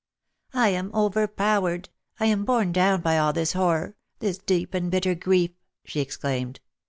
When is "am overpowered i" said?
0.69-2.25